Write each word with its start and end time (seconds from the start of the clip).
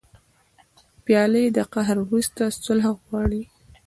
پیاله 1.03 1.43
د 1.57 1.59
قهر 1.73 1.97
وروسته 2.01 2.43
صلح 2.63 2.85
غواړي. 3.05 3.43